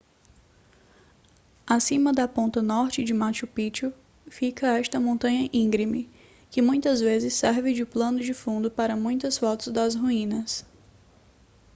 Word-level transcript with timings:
acima 1.63 2.11
da 2.11 2.27
ponta 2.27 2.59
norte 2.59 3.03
de 3.03 3.13
machu 3.13 3.45
picchu 3.45 3.93
fica 4.27 4.79
esta 4.79 4.99
montanha 4.99 5.47
íngreme 5.53 6.09
que 6.49 6.59
muitas 6.59 7.01
vezes 7.01 7.35
serve 7.35 7.71
de 7.71 7.85
pano 7.85 8.19
de 8.19 8.33
fundo 8.33 8.71
para 8.71 8.95
muitas 8.95 9.37
fotos 9.37 9.67
das 9.71 9.93
ruínas 9.93 10.65